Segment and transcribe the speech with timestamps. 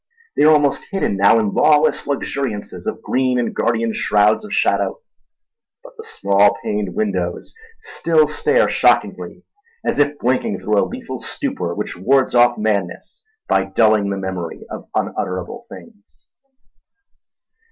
[0.35, 4.99] They are almost hidden now in lawless luxuriances of green and guardian shrouds of shadow;
[5.83, 9.43] but the small paned windows still stare shockingly,
[9.85, 14.65] as if blinking through a lethal stupor which wards off madness by dulling the memory
[14.71, 16.25] of unutterable things.